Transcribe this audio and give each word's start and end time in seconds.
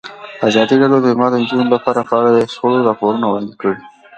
ازادي 0.47 0.75
راډیو 0.81 0.99
د 1.01 1.05
تعلیمات 1.05 1.31
د 1.31 1.35
نجونو 1.43 1.65
لپاره 1.75 1.99
په 2.07 2.13
اړه 2.19 2.29
د 2.31 2.39
شخړو 2.53 2.85
راپورونه 2.89 3.25
وړاندې 3.27 3.55
کړي. 3.61 3.79